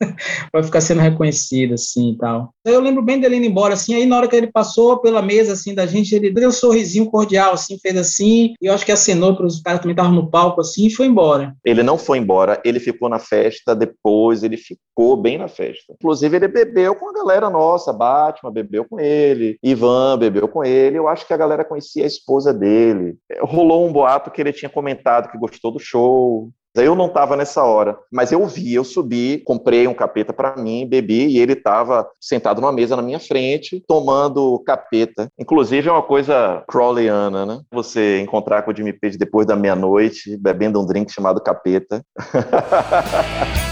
vai 0.52 0.62
ficar 0.62 0.80
sendo 0.80 1.00
reconhecido, 1.00 1.74
assim, 1.74 2.12
e 2.12 2.18
tal. 2.18 2.50
Eu 2.64 2.80
lembro 2.80 3.02
bem 3.02 3.20
dele 3.20 3.36
indo 3.36 3.46
embora, 3.46 3.74
assim, 3.74 3.94
aí 3.94 4.06
na 4.06 4.16
hora 4.16 4.28
que 4.28 4.36
ele 4.36 4.50
passou 4.50 4.98
pela 4.98 5.22
mesa, 5.22 5.52
assim, 5.52 5.74
da 5.74 5.86
gente, 5.86 6.14
ele 6.14 6.30
deu 6.30 6.48
um 6.48 6.52
sorrisinho 6.52 7.10
cordial, 7.10 7.54
assim, 7.54 7.78
fez 7.78 7.96
assim, 7.96 8.54
e 8.60 8.66
eu 8.66 8.74
acho 8.74 8.84
que 8.84 8.92
acenou 8.92 9.36
para 9.36 9.46
os 9.46 9.60
caras 9.60 9.80
também 9.80 9.92
estavam 9.92 10.12
no 10.12 10.30
palco, 10.30 10.60
assim, 10.60 10.86
e 10.86 10.90
foi 10.90 11.06
embora. 11.06 11.54
Ele 11.64 11.82
não 11.82 11.98
foi 11.98 12.18
embora, 12.18 12.60
ele 12.64 12.80
ficou 12.80 13.08
na 13.08 13.18
festa 13.18 13.74
depois, 13.74 14.42
ele 14.42 14.56
ficou 14.56 15.16
bem 15.16 15.38
na 15.38 15.48
festa. 15.48 15.94
Inclusive, 15.94 16.36
ele 16.36 16.48
bebeu 16.48 16.94
com 16.94 17.08
a 17.10 17.12
galera 17.12 17.50
nossa, 17.50 17.92
Batman 17.92 18.52
bebeu 18.52 18.84
com 18.84 19.00
ele, 19.00 19.58
Ivan 19.62 20.18
bebeu 20.18 20.48
com 20.48 20.64
ele, 20.64 20.98
eu 20.98 21.08
acho 21.08 21.26
que 21.26 21.32
a 21.32 21.36
galera 21.36 21.64
conhecia 21.64 22.04
a 22.04 22.06
esposa 22.06 22.52
dele. 22.52 23.16
Rolou 23.40 23.86
um 23.86 23.92
boato 23.92 24.30
que 24.30 24.40
ele 24.40 24.52
tinha 24.52 24.68
comentado 24.68 25.30
que 25.30 25.38
gostou 25.38 25.70
do 25.70 25.78
show, 25.78 26.50
eu 26.82 26.94
não 26.94 27.06
estava 27.06 27.36
nessa 27.36 27.62
hora, 27.64 27.98
mas 28.12 28.32
eu 28.32 28.46
vi, 28.46 28.74
eu 28.74 28.84
subi, 28.84 29.42
comprei 29.44 29.86
um 29.86 29.94
capeta 29.94 30.32
para 30.32 30.56
mim, 30.56 30.86
bebi 30.86 31.26
e 31.26 31.38
ele 31.38 31.52
estava 31.52 32.08
sentado 32.20 32.60
numa 32.60 32.72
mesa 32.72 32.96
na 32.96 33.02
minha 33.02 33.18
frente, 33.18 33.82
tomando 33.86 34.62
capeta. 34.66 35.28
Inclusive 35.38 35.88
é 35.88 35.92
uma 35.92 36.02
coisa 36.02 36.62
crawleyana, 36.68 37.46
né? 37.46 37.60
Você 37.72 38.20
encontrar 38.20 38.62
com 38.62 38.70
o 38.70 38.76
Jimmy 38.76 38.92
Page 38.92 39.18
depois 39.18 39.46
da 39.46 39.56
meia-noite, 39.56 40.36
bebendo 40.36 40.80
um 40.80 40.86
drink 40.86 41.12
chamado 41.12 41.40
capeta. 41.40 42.02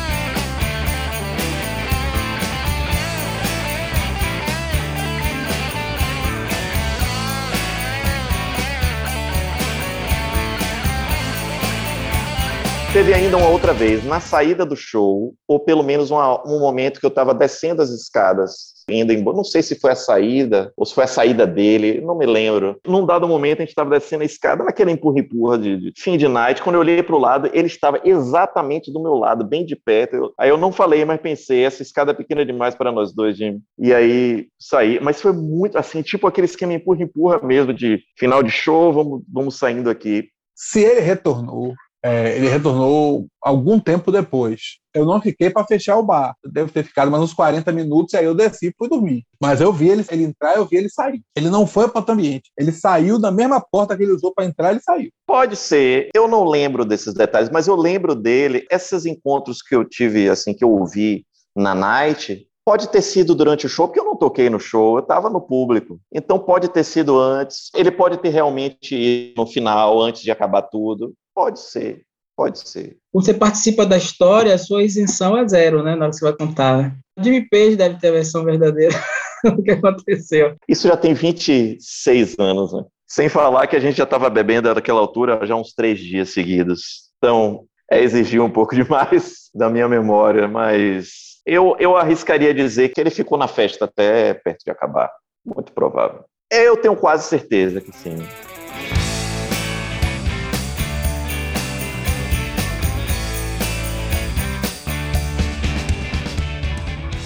Teve 12.94 13.12
ainda 13.12 13.36
uma 13.36 13.48
outra 13.48 13.72
vez, 13.72 14.04
na 14.04 14.20
saída 14.20 14.64
do 14.64 14.76
show, 14.76 15.34
ou 15.48 15.58
pelo 15.58 15.82
menos 15.82 16.12
uma, 16.12 16.40
um 16.46 16.60
momento 16.60 17.00
que 17.00 17.04
eu 17.04 17.08
estava 17.08 17.34
descendo 17.34 17.82
as 17.82 17.90
escadas, 17.90 18.84
indo 18.88 19.12
embora. 19.12 19.36
Não 19.36 19.42
sei 19.42 19.64
se 19.64 19.80
foi 19.80 19.90
a 19.90 19.96
saída 19.96 20.72
ou 20.76 20.86
se 20.86 20.94
foi 20.94 21.02
a 21.02 21.08
saída 21.08 21.44
dele, 21.44 22.00
não 22.00 22.16
me 22.16 22.24
lembro. 22.24 22.78
Num 22.86 23.04
dado 23.04 23.26
momento, 23.26 23.58
a 23.58 23.62
gente 23.62 23.70
estava 23.70 23.90
descendo 23.90 24.22
a 24.22 24.24
escada, 24.24 24.62
naquela 24.62 24.92
empurra-empurra 24.92 25.58
de, 25.58 25.76
de, 25.76 25.92
fim 26.00 26.16
de 26.16 26.28
night. 26.28 26.62
Quando 26.62 26.76
eu 26.76 26.82
olhei 26.82 27.02
para 27.02 27.16
o 27.16 27.18
lado, 27.18 27.50
ele 27.52 27.66
estava 27.66 28.00
exatamente 28.04 28.92
do 28.92 29.02
meu 29.02 29.14
lado, 29.14 29.44
bem 29.44 29.66
de 29.66 29.74
perto. 29.74 30.14
Eu, 30.14 30.32
aí 30.38 30.48
eu 30.48 30.56
não 30.56 30.70
falei, 30.70 31.04
mas 31.04 31.20
pensei: 31.20 31.64
essa 31.64 31.82
escada 31.82 32.12
é 32.12 32.14
pequena 32.14 32.46
demais 32.46 32.76
para 32.76 32.92
nós 32.92 33.12
dois. 33.12 33.36
E 33.76 33.92
aí 33.92 34.46
saí. 34.56 35.00
Mas 35.00 35.20
foi 35.20 35.32
muito 35.32 35.76
assim, 35.76 36.00
tipo 36.00 36.28
aquele 36.28 36.44
esquema 36.44 36.74
empurra-empurra 36.74 37.40
mesmo, 37.42 37.74
de 37.74 37.98
final 38.16 38.40
de 38.40 38.52
show, 38.52 38.92
vamos, 38.92 39.24
vamos 39.28 39.58
saindo 39.58 39.90
aqui. 39.90 40.28
Se 40.54 40.80
ele 40.80 41.00
retornou 41.00 41.74
é, 42.04 42.36
ele 42.36 42.50
retornou 42.50 43.26
algum 43.40 43.80
tempo 43.80 44.12
depois. 44.12 44.78
Eu 44.94 45.06
não 45.06 45.22
fiquei 45.22 45.48
para 45.48 45.66
fechar 45.66 45.96
o 45.96 46.02
bar. 46.02 46.36
Eu 46.44 46.52
devo 46.52 46.70
ter 46.70 46.84
ficado 46.84 47.10
mais 47.10 47.22
uns 47.22 47.32
40 47.32 47.72
minutos, 47.72 48.14
aí 48.14 48.26
eu 48.26 48.34
desci 48.34 48.66
e 48.66 48.74
fui 48.76 48.90
dormir. 48.90 49.24
Mas 49.40 49.62
eu 49.62 49.72
vi 49.72 49.88
ele, 49.88 50.04
ele 50.10 50.24
entrar, 50.24 50.54
eu 50.54 50.66
vi 50.66 50.76
ele 50.76 50.90
sair. 50.90 51.22
Ele 51.34 51.48
não 51.48 51.66
foi 51.66 51.88
para 51.88 52.04
o 52.06 52.12
ambiente. 52.12 52.52
Ele 52.58 52.72
saiu 52.72 53.18
da 53.18 53.30
mesma 53.30 53.58
porta 53.58 53.96
que 53.96 54.02
ele 54.02 54.12
usou 54.12 54.34
para 54.34 54.44
entrar, 54.44 54.72
ele 54.72 54.80
saiu. 54.80 55.10
Pode 55.26 55.56
ser. 55.56 56.10
Eu 56.14 56.28
não 56.28 56.44
lembro 56.44 56.84
desses 56.84 57.14
detalhes, 57.14 57.48
mas 57.48 57.66
eu 57.66 57.74
lembro 57.74 58.14
dele. 58.14 58.66
Esses 58.70 59.06
encontros 59.06 59.62
que 59.62 59.74
eu 59.74 59.82
tive, 59.82 60.28
assim, 60.28 60.52
que 60.52 60.62
eu 60.62 60.70
ouvi 60.70 61.24
na 61.56 61.74
night, 61.74 62.46
Pode 62.66 62.88
ter 62.88 63.02
sido 63.02 63.34
durante 63.34 63.66
o 63.66 63.68
show, 63.68 63.86
porque 63.86 64.00
eu 64.00 64.06
não 64.06 64.16
toquei 64.16 64.48
no 64.48 64.58
show, 64.58 64.96
eu 64.96 65.02
estava 65.02 65.28
no 65.28 65.38
público. 65.38 66.00
Então 66.10 66.38
pode 66.38 66.68
ter 66.68 66.82
sido 66.82 67.20
antes, 67.20 67.68
ele 67.74 67.90
pode 67.90 68.16
ter 68.16 68.30
realmente 68.30 68.96
ido 68.96 69.34
no 69.36 69.46
final, 69.46 70.00
antes 70.00 70.22
de 70.22 70.30
acabar 70.30 70.62
tudo. 70.62 71.12
Pode 71.34 71.60
ser, 71.60 72.02
pode 72.36 72.60
ser. 72.68 72.96
Você 73.12 73.34
participa 73.34 73.84
da 73.84 73.96
história, 73.96 74.54
a 74.54 74.58
sua 74.58 74.82
isenção 74.82 75.36
é 75.36 75.46
zero, 75.46 75.82
né? 75.82 75.94
Na 75.94 76.04
hora 76.04 76.10
que 76.10 76.16
você 76.16 76.24
vai 76.24 76.36
contar. 76.36 76.78
Né? 76.78 76.96
Jimmy 77.20 77.48
Page 77.48 77.76
deve 77.76 77.98
ter 77.98 78.08
a 78.08 78.12
versão 78.12 78.44
verdadeira 78.44 78.94
do 79.44 79.62
que 79.62 79.72
aconteceu. 79.72 80.54
Isso 80.68 80.86
já 80.86 80.96
tem 80.96 81.14
26 81.14 82.38
anos, 82.38 82.72
né? 82.72 82.84
Sem 83.06 83.28
falar 83.28 83.66
que 83.66 83.76
a 83.76 83.80
gente 83.80 83.96
já 83.96 84.04
estava 84.04 84.30
bebendo 84.30 84.72
naquela 84.74 85.00
altura 85.00 85.44
já 85.44 85.54
uns 85.54 85.72
três 85.72 85.98
dias 85.98 86.30
seguidos. 86.30 87.10
Então, 87.18 87.66
é 87.90 88.00
exigir 88.02 88.40
um 88.40 88.50
pouco 88.50 88.74
demais 88.76 89.50
da 89.54 89.68
minha 89.68 89.88
memória, 89.88 90.48
mas 90.48 91.34
eu, 91.46 91.76
eu 91.78 91.96
arriscaria 91.96 92.54
dizer 92.54 92.88
que 92.90 93.00
ele 93.00 93.10
ficou 93.10 93.36
na 93.36 93.48
festa 93.48 93.84
até 93.84 94.34
perto 94.34 94.64
de 94.64 94.70
acabar. 94.70 95.10
Muito 95.44 95.72
provável. 95.72 96.24
Eu 96.50 96.76
tenho 96.76 96.96
quase 96.96 97.28
certeza 97.28 97.80
que 97.80 97.92
sim. 97.92 98.16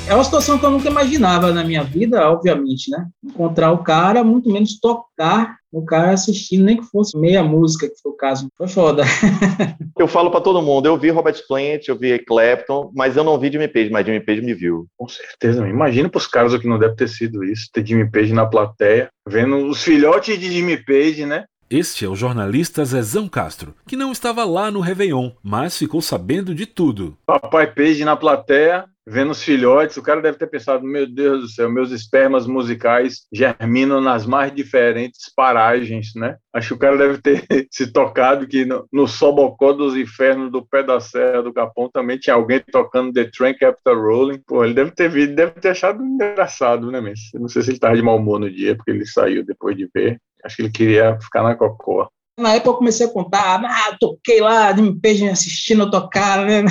É 0.09 0.15
uma 0.15 0.25
situação 0.25 0.59
que 0.59 0.65
eu 0.65 0.71
nunca 0.71 0.89
imaginava 0.89 1.53
na 1.53 1.63
minha 1.63 1.85
vida, 1.85 2.29
obviamente, 2.31 2.91
né? 2.91 3.07
Encontrar 3.23 3.73
o 3.73 3.85
cara, 3.85 4.25
muito 4.25 4.51
menos 4.51 4.81
tocar 4.81 5.57
o 5.71 5.85
cara 5.85 6.13
assistindo, 6.13 6.65
nem 6.65 6.79
que 6.79 6.85
fosse 6.85 7.17
meia 7.19 7.43
música, 7.43 7.87
que 7.87 8.01
foi 8.03 8.13
o 8.13 8.17
caso. 8.17 8.49
Foi 8.57 8.67
foda. 8.67 9.05
eu 9.99 10.09
falo 10.09 10.31
para 10.31 10.41
todo 10.41 10.63
mundo, 10.63 10.87
eu 10.87 10.97
vi 10.97 11.11
Robert 11.11 11.37
Plant, 11.47 11.87
eu 11.87 11.99
vi 11.99 12.19
Clapton, 12.21 12.91
mas 12.95 13.17
eu 13.17 13.25
não 13.25 13.39
vi 13.39 13.53
Jimmy 13.53 13.69
Page, 13.69 13.91
mas 13.91 14.07
Jimmy 14.07 14.21
Page 14.21 14.41
me 14.41 14.55
viu. 14.55 14.87
Com 14.97 15.07
certeza, 15.07 15.69
imagina 15.69 16.09
pros 16.09 16.27
caras 16.27 16.55
o 16.55 16.59
que 16.59 16.67
não 16.67 16.79
deve 16.79 16.97
ter 16.97 17.09
sido 17.09 17.45
isso, 17.45 17.69
ter 17.71 17.87
Jimmy 17.87 18.11
Page 18.11 18.33
na 18.33 18.47
plateia, 18.47 19.11
vendo 19.29 19.67
os 19.67 19.83
filhotes 19.85 20.39
de 20.39 20.51
Jimmy 20.51 20.83
Page, 20.83 21.27
né? 21.27 21.45
Este 21.71 22.07
é 22.07 22.09
o 22.09 22.17
jornalista 22.17 22.83
Zezão 22.83 23.29
Castro, 23.29 23.75
que 23.87 23.95
não 23.95 24.11
estava 24.11 24.43
lá 24.43 24.71
no 24.71 24.81
Réveillon, 24.81 25.33
mas 25.43 25.77
ficou 25.77 26.01
sabendo 26.01 26.55
de 26.55 26.65
tudo. 26.65 27.15
Papai 27.27 27.67
Page 27.67 28.07
na 28.07 28.17
plateia, 28.17 28.87
vendo 29.09 29.31
os 29.31 29.43
filhotes, 29.43 29.97
o 29.97 30.03
cara 30.03 30.21
deve 30.21 30.39
ter 30.39 30.47
pensado: 30.47 30.85
meu 30.85 31.07
Deus 31.07 31.41
do 31.41 31.49
céu, 31.49 31.71
meus 31.71 31.91
espermas 31.91 32.47
musicais 32.47 33.27
germinam 33.33 34.01
nas 34.01 34.27
mais 34.27 34.55
diferentes 34.55 35.33
paragens, 35.35 36.13
né? 36.15 36.37
Acho 36.53 36.69
que 36.69 36.75
o 36.75 36.79
cara 36.79 36.97
deve 36.97 37.19
ter 37.19 37.47
se 37.71 37.91
tocado 37.93 38.47
que 38.47 38.65
no, 38.65 38.87
no 38.93 39.09
Sobocó 39.09 39.73
dos 39.73 39.97
Infernos 39.97 40.53
do 40.53 40.65
Pé 40.65 40.83
da 40.83 41.01
Serra 41.01 41.43
do 41.43 41.53
Capão 41.53 41.91
também 41.91 42.19
tinha 42.19 42.35
alguém 42.35 42.61
tocando 42.71 43.13
The 43.13 43.31
Train 43.37 43.57
Capital 43.57 44.01
Rolling. 44.01 44.43
Pô, 44.47 44.65
ele 44.65 44.75
deve 44.75 44.91
ter 44.91 45.09
visto, 45.09 45.35
deve 45.35 45.53
ter 45.53 45.71
achado 45.71 46.05
engraçado, 46.05 46.91
né, 46.91 47.01
mesmo? 47.01 47.41
Não 47.41 47.49
sei 47.49 47.63
se 47.63 47.71
ele 47.71 47.77
estava 47.77 47.97
de 47.97 48.03
mau 48.03 48.17
humor 48.17 48.39
no 48.39 48.51
dia, 48.51 48.77
porque 48.77 48.91
ele 48.91 49.07
saiu 49.07 49.45
depois 49.45 49.77
de 49.77 49.89
ver. 49.95 50.21
Acho 50.45 50.57
que 50.57 50.63
ele 50.63 50.71
queria 50.71 51.19
ficar 51.21 51.43
na 51.43 51.55
cocoa. 51.55 52.09
Na 52.39 52.55
época 52.55 52.71
eu 52.71 52.75
comecei 52.75 53.05
a 53.05 53.13
contar, 53.13 53.61
ah, 53.65 53.97
toquei 53.99 54.41
lá, 54.41 54.71
de 54.71 54.81
me 54.81 55.29
assistindo 55.29 55.91
tocar, 55.91 56.47
né? 56.47 56.65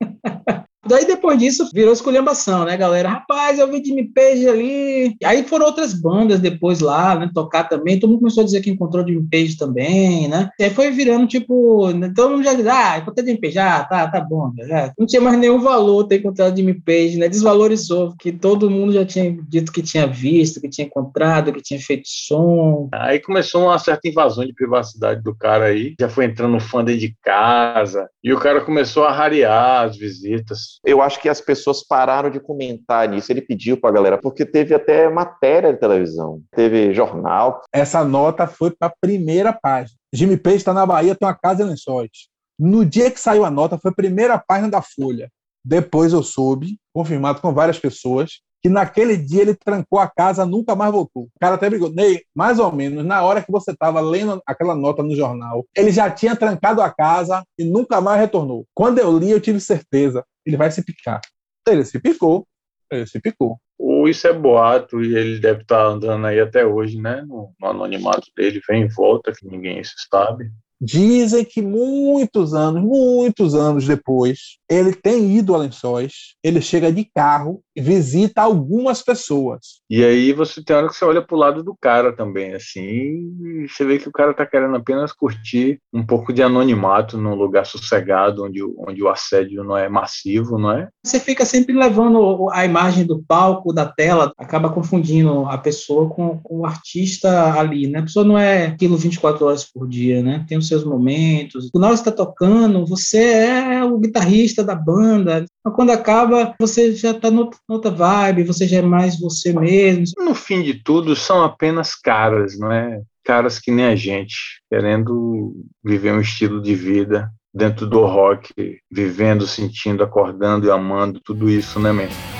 Daí 0.88 1.06
depois 1.06 1.38
disso 1.38 1.68
virou 1.72 1.92
esculhambação, 1.92 2.64
né, 2.64 2.76
galera? 2.76 3.10
Rapaz, 3.10 3.58
eu 3.58 3.70
vi 3.70 3.84
Jimmy 3.84 4.08
Page 4.08 4.48
ali. 4.48 5.16
Aí 5.24 5.42
foram 5.44 5.66
outras 5.66 5.92
bandas 5.92 6.40
depois 6.40 6.80
lá, 6.80 7.14
né, 7.18 7.30
tocar 7.32 7.64
também. 7.64 7.98
Todo 7.98 8.10
mundo 8.10 8.20
começou 8.20 8.42
a 8.42 8.44
dizer 8.44 8.60
que 8.60 8.70
encontrou 8.70 9.06
Jimmy 9.06 9.26
Page 9.30 9.56
também, 9.56 10.28
né? 10.28 10.48
E 10.58 10.64
aí 10.64 10.70
foi 10.70 10.90
virando 10.90 11.26
tipo, 11.26 11.88
todo 12.14 12.30
mundo 12.30 12.44
já 12.44 12.54
diz, 12.54 12.66
ah, 12.66 12.98
encontrei 12.98 13.26
Jimmy 13.26 13.40
Page, 13.40 13.58
ah, 13.58 13.84
tá, 13.84 14.08
tá 14.08 14.20
bom. 14.20 14.52
Já. 14.66 14.92
Não 14.98 15.06
tinha 15.06 15.20
mais 15.20 15.38
nenhum 15.38 15.60
valor 15.60 16.04
ter 16.04 16.20
encontrado 16.20 16.56
Jimmy 16.56 16.74
Page, 16.74 17.18
né? 17.18 17.28
Desvalorizou, 17.28 18.14
que 18.18 18.32
todo 18.32 18.70
mundo 18.70 18.92
já 18.92 19.04
tinha 19.04 19.36
dito 19.48 19.72
que 19.72 19.82
tinha 19.82 20.06
visto, 20.06 20.60
que 20.60 20.68
tinha 20.68 20.86
encontrado, 20.86 21.52
que 21.52 21.62
tinha 21.62 21.80
feito 21.80 22.08
som. 22.08 22.88
Aí 22.92 23.20
começou 23.20 23.64
uma 23.64 23.78
certa 23.78 24.08
invasão 24.08 24.44
de 24.44 24.54
privacidade 24.54 25.22
do 25.22 25.34
cara 25.34 25.66
aí, 25.66 25.94
já 26.00 26.08
foi 26.08 26.24
entrando 26.24 26.58
fã 26.60 26.84
dentro 26.84 27.00
de 27.00 27.14
casa, 27.22 28.08
e 28.22 28.32
o 28.32 28.38
cara 28.38 28.60
começou 28.60 29.04
a 29.04 29.12
rarear 29.12 29.84
as 29.84 29.96
visitas 29.96 30.77
eu 30.84 31.02
acho 31.02 31.20
que 31.20 31.28
as 31.28 31.40
pessoas 31.40 31.86
pararam 31.86 32.30
de 32.30 32.40
comentar 32.40 33.08
nisso. 33.08 33.30
Ele 33.32 33.42
pediu 33.42 33.80
para 33.80 33.90
a 33.90 33.92
galera, 33.92 34.18
porque 34.18 34.44
teve 34.44 34.74
até 34.74 35.08
matéria 35.08 35.72
de 35.72 35.80
televisão, 35.80 36.42
teve 36.52 36.92
jornal. 36.92 37.62
Essa 37.72 38.04
nota 38.04 38.46
foi 38.46 38.70
para 38.70 38.88
a 38.88 38.94
primeira 39.00 39.52
página. 39.52 39.98
Jimmy 40.12 40.36
Page 40.36 40.56
está 40.56 40.72
na 40.72 40.86
Bahia, 40.86 41.14
tem 41.14 41.26
uma 41.26 41.34
casa 41.34 41.62
em 41.62 41.66
Lençóis. 41.66 42.28
No 42.58 42.84
dia 42.84 43.10
que 43.10 43.20
saiu 43.20 43.44
a 43.44 43.50
nota, 43.50 43.78
foi 43.78 43.90
a 43.90 43.94
primeira 43.94 44.38
página 44.38 44.68
da 44.68 44.82
Folha. 44.82 45.30
Depois 45.64 46.12
eu 46.12 46.22
soube, 46.22 46.78
confirmado 46.92 47.40
com 47.40 47.52
várias 47.52 47.78
pessoas, 47.78 48.40
que 48.60 48.68
naquele 48.68 49.16
dia 49.16 49.42
ele 49.42 49.54
trancou 49.54 49.98
a 49.98 50.08
casa, 50.08 50.44
nunca 50.44 50.74
mais 50.74 50.90
voltou. 50.90 51.24
O 51.24 51.40
cara 51.40 51.54
até 51.54 51.70
brigou. 51.70 51.90
Ney, 51.90 52.22
mais 52.34 52.58
ou 52.58 52.72
menos, 52.72 53.04
na 53.04 53.22
hora 53.22 53.42
que 53.42 53.52
você 53.52 53.70
estava 53.70 54.00
lendo 54.00 54.42
aquela 54.46 54.74
nota 54.74 55.02
no 55.02 55.14
jornal, 55.14 55.64
ele 55.76 55.90
já 55.90 56.10
tinha 56.10 56.34
trancado 56.34 56.82
a 56.82 56.90
casa 56.90 57.44
e 57.58 57.64
nunca 57.64 58.00
mais 58.00 58.20
retornou. 58.20 58.64
Quando 58.74 58.98
eu 58.98 59.16
li, 59.16 59.30
eu 59.30 59.40
tive 59.40 59.60
certeza 59.60 60.24
ele 60.48 60.56
vai 60.56 60.70
se 60.70 60.82
picar. 60.82 61.20
Ele 61.68 61.84
se 61.84 62.00
picou, 62.00 62.48
ele 62.90 63.06
se 63.06 63.20
picou. 63.20 63.60
Ou 63.78 64.08
isso 64.08 64.26
é 64.26 64.32
boato 64.32 65.02
e 65.02 65.14
ele 65.14 65.38
deve 65.38 65.60
estar 65.60 65.84
tá 65.84 65.84
andando 65.84 66.26
aí 66.26 66.40
até 66.40 66.64
hoje, 66.64 66.98
né? 67.00 67.22
No, 67.22 67.52
no 67.60 67.68
anonimato 67.68 68.26
dele, 68.34 68.60
vem 68.66 68.84
e 68.84 68.88
volta, 68.88 69.32
que 69.32 69.46
ninguém 69.46 69.82
sabe. 70.10 70.50
Dizem 70.80 71.44
que 71.44 71.60
muitos 71.60 72.54
anos, 72.54 72.82
muitos 72.82 73.54
anos 73.54 73.86
depois, 73.86 74.57
ele 74.68 74.92
tem 74.92 75.36
ido 75.36 75.54
a 75.54 75.58
Lençóis, 75.58 76.34
ele 76.42 76.60
chega 76.60 76.92
de 76.92 77.04
carro 77.04 77.62
e 77.74 77.80
visita 77.80 78.42
algumas 78.42 79.02
pessoas. 79.02 79.80
E 79.88 80.04
aí 80.04 80.32
você 80.32 80.62
tem 80.62 80.76
hora 80.76 80.88
que 80.88 80.94
você 80.94 81.04
olha 81.04 81.22
pro 81.22 81.36
lado 81.36 81.62
do 81.62 81.76
cara 81.80 82.12
também, 82.12 82.52
assim, 82.52 82.80
e 82.80 83.66
você 83.68 83.84
vê 83.84 83.98
que 83.98 84.08
o 84.08 84.12
cara 84.12 84.34
tá 84.34 84.44
querendo 84.44 84.76
apenas 84.76 85.12
curtir 85.12 85.80
um 85.92 86.04
pouco 86.04 86.32
de 86.32 86.42
anonimato 86.42 87.16
num 87.16 87.34
lugar 87.34 87.64
sossegado, 87.64 88.44
onde, 88.44 88.60
onde 88.62 89.02
o 89.02 89.08
assédio 89.08 89.64
não 89.64 89.76
é 89.76 89.88
massivo, 89.88 90.58
não 90.58 90.72
é? 90.72 90.88
Você 91.04 91.18
fica 91.20 91.44
sempre 91.44 91.72
levando 91.72 92.50
a 92.50 92.64
imagem 92.64 93.06
do 93.06 93.22
palco, 93.22 93.72
da 93.72 93.86
tela, 93.86 94.32
acaba 94.36 94.70
confundindo 94.70 95.46
a 95.46 95.56
pessoa 95.56 96.08
com, 96.08 96.38
com 96.38 96.60
o 96.60 96.66
artista 96.66 97.54
ali, 97.58 97.86
né? 97.86 98.00
A 98.00 98.02
pessoa 98.02 98.24
não 98.24 98.36
é 98.36 98.66
aquilo 98.66 98.96
24 98.96 99.46
horas 99.46 99.64
por 99.64 99.88
dia, 99.88 100.22
né? 100.22 100.44
Tem 100.48 100.58
os 100.58 100.68
seus 100.68 100.84
momentos. 100.84 101.70
Quando 101.72 101.86
você 101.86 101.94
está 101.94 102.12
tocando, 102.12 102.84
você 102.84 103.18
é 103.18 103.84
o 103.84 103.98
guitarrista 103.98 104.57
da 104.62 104.74
banda. 104.74 105.44
Mas 105.64 105.74
quando 105.74 105.90
acaba, 105.90 106.54
você 106.58 106.94
já 106.94 107.10
está 107.10 107.30
noutra 107.30 107.90
vibe, 107.90 108.44
você 108.44 108.66
já 108.66 108.78
é 108.78 108.82
mais 108.82 109.18
você 109.18 109.52
mesmo. 109.52 110.24
No 110.24 110.34
fim 110.34 110.62
de 110.62 110.74
tudo, 110.74 111.14
são 111.16 111.42
apenas 111.42 111.94
caras, 111.94 112.58
não 112.58 112.70
é? 112.70 113.00
Caras 113.24 113.58
que 113.58 113.70
nem 113.70 113.86
a 113.86 113.96
gente, 113.96 114.36
querendo 114.70 115.54
viver 115.84 116.12
um 116.12 116.20
estilo 116.20 116.62
de 116.62 116.74
vida 116.74 117.30
dentro 117.52 117.86
do 117.86 118.04
rock, 118.04 118.52
vivendo, 118.90 119.46
sentindo, 119.46 120.02
acordando 120.02 120.66
e 120.66 120.70
amando, 120.70 121.20
tudo 121.20 121.50
isso, 121.50 121.78
né, 121.80 121.92
mesmo? 121.92 122.37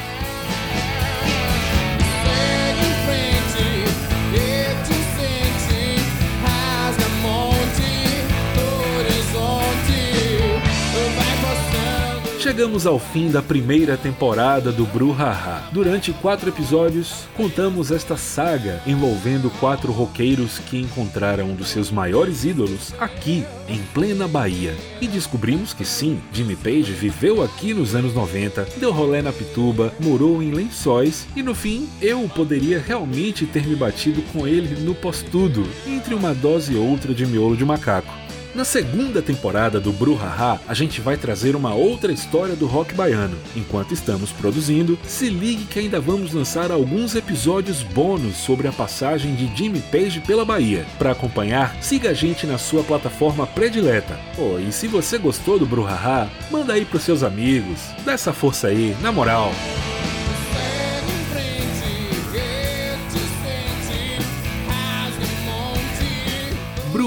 Chegamos 12.49 12.87
ao 12.87 12.99
fim 12.99 13.31
da 13.31 13.43
primeira 13.43 13.95
temporada 13.95 14.73
do 14.73 14.87
Bruhaha. 14.87 15.69
Durante 15.71 16.15
quatro 16.15 16.49
episódios, 16.49 17.29
contamos 17.37 17.91
esta 17.91 18.17
saga 18.17 18.81
envolvendo 18.87 19.51
quatro 19.61 19.93
roqueiros 19.93 20.59
que 20.59 20.79
encontraram 20.79 21.51
um 21.51 21.55
dos 21.55 21.69
seus 21.69 21.91
maiores 21.91 22.47
ídolos 22.47 22.95
aqui, 22.99 23.45
em 23.69 23.83
plena 23.93 24.27
Bahia. 24.27 24.75
E 24.99 25.07
descobrimos 25.07 25.75
que 25.75 25.85
sim, 25.85 26.23
Jimmy 26.33 26.57
Page 26.57 26.91
viveu 26.91 27.43
aqui 27.43 27.75
nos 27.75 27.95
anos 27.95 28.15
90, 28.15 28.67
deu 28.79 28.93
rolê 28.93 29.21
na 29.21 29.31
Pituba, 29.31 29.93
morou 30.01 30.43
em 30.43 30.51
Lençóis 30.51 31.27
e 31.37 31.43
no 31.43 31.55
fim 31.55 31.87
eu 32.01 32.27
poderia 32.35 32.81
realmente 32.81 33.45
ter 33.45 33.67
me 33.67 33.77
batido 33.77 34.23
com 34.33 34.47
ele 34.47 34.81
no 34.81 34.95
pós-tudo, 34.95 35.69
entre 35.87 36.15
uma 36.15 36.33
dose 36.33 36.73
e 36.73 36.77
outra 36.79 37.13
de 37.13 37.27
miolo 37.27 37.59
de 37.59 37.65
macaco. 37.67 38.28
Na 38.59 38.65
segunda 38.65 39.23
temporada 39.23 39.79
do 39.79 39.93
Bruhaha, 39.93 40.61
a 40.67 40.75
gente 40.75 41.01
vai 41.01 41.17
trazer 41.17 41.55
uma 41.55 41.75
outra 41.75 42.11
história 42.11 42.57
do 42.57 42.67
rock 42.67 42.93
baiano. 42.93 43.39
Enquanto 43.55 43.95
estamos 43.95 44.33
produzindo, 44.33 44.99
se 45.05 45.29
ligue 45.29 45.65
que 45.65 45.79
ainda 45.79 46.01
vamos 46.01 46.33
lançar 46.33 46.73
alguns 46.73 47.15
episódios 47.15 47.85
bônus 47.85 48.37
sobre 48.37 48.67
a 48.67 48.73
passagem 48.73 49.37
de 49.37 49.47
Jimmy 49.57 49.81
Page 49.81 50.21
pela 50.27 50.45
Bahia. 50.45 50.85
Para 50.99 51.13
acompanhar, 51.13 51.81
siga 51.81 52.11
a 52.11 52.15
gente 52.15 52.49
na 52.49 52.59
sua 52.59 52.83
plataforma 52.83 53.47
predileta. 53.47 54.19
Oh, 54.37 54.59
e 54.59 54.73
se 54.73 54.89
você 54.89 55.19
gostou 55.19 55.57
do 55.57 55.65
Bruhaha, 55.65 56.29
manda 56.51 56.73
aí 56.73 56.85
pros 56.85 57.05
seus 57.05 57.23
amigos. 57.23 57.79
Dá 58.05 58.15
essa 58.15 58.33
força 58.33 58.67
aí, 58.67 58.97
na 59.01 59.13
moral. 59.13 59.53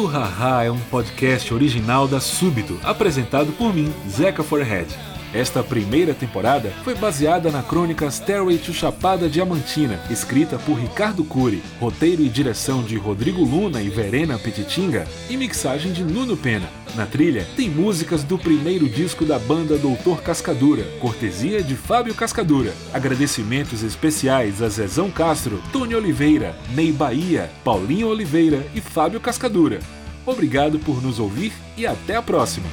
Bruhaha 0.01 0.63
é 0.63 0.72
um 0.72 0.79
podcast 0.79 1.53
original 1.53 2.08
da 2.08 2.20
Súbito, 2.20 2.79
apresentado 2.81 3.51
por 3.51 3.72
mim, 3.72 3.93
Zeca 4.10 4.41
Forehead. 4.41 5.10
Esta 5.33 5.63
primeira 5.63 6.13
temporada 6.13 6.71
foi 6.83 6.93
baseada 6.93 7.50
na 7.50 7.63
crônica 7.63 8.09
Stairway 8.11 8.57
to 8.57 8.73
Chapada 8.73 9.29
Diamantina, 9.29 9.97
escrita 10.09 10.59
por 10.59 10.73
Ricardo 10.73 11.23
Cury, 11.23 11.63
roteiro 11.79 12.21
e 12.21 12.27
direção 12.27 12.83
de 12.83 12.97
Rodrigo 12.97 13.41
Luna 13.41 13.81
e 13.81 13.89
Verena 13.89 14.38
Petitinga 14.38 15.07
e 15.29 15.38
mixagem 15.38 15.93
de 15.93 16.03
Nuno 16.03 16.35
Pena. 16.35 16.67
Na 16.95 17.05
trilha, 17.05 17.47
tem 17.55 17.69
músicas 17.69 18.25
do 18.25 18.38
primeiro 18.38 18.89
disco 18.89 19.23
da 19.23 19.39
banda 19.39 19.77
Doutor 19.77 20.21
Cascadura, 20.21 20.83
cortesia 21.00 21.63
de 21.63 21.75
Fábio 21.75 22.13
Cascadura. 22.13 22.73
Agradecimentos 22.93 23.83
especiais 23.83 24.61
a 24.61 24.67
Zezão 24.67 25.09
Castro, 25.09 25.63
Tony 25.71 25.95
Oliveira, 25.95 26.53
Ney 26.75 26.91
Bahia, 26.91 27.50
Paulinho 27.63 28.09
Oliveira 28.09 28.67
e 28.75 28.81
Fábio 28.81 29.21
Cascadura. 29.21 29.79
Obrigado 30.25 30.77
por 30.79 31.01
nos 31.01 31.19
ouvir 31.19 31.53
e 31.77 31.88
até 31.88 32.17
a 32.17 32.21
próxima! 32.21 32.67